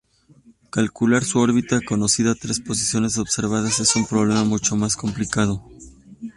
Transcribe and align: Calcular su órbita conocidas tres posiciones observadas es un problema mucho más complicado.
Calcular 0.71 1.23
su 1.23 1.37
órbita 1.37 1.79
conocidas 1.87 2.39
tres 2.39 2.59
posiciones 2.59 3.19
observadas 3.19 3.79
es 3.81 3.95
un 3.95 4.07
problema 4.07 4.43
mucho 4.43 4.75
más 4.75 4.95
complicado. 4.97 5.63